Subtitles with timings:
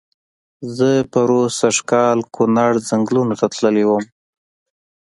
[0.77, 4.03] زه پرو سږ کال کونړ ځنګلونو ته تللی وم.